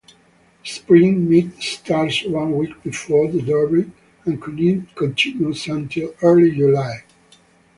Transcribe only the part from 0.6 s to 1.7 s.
The spring meet